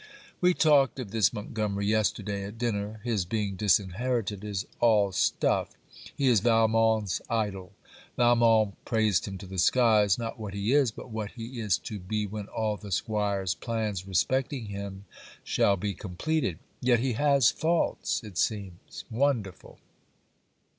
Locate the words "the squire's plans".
12.77-14.07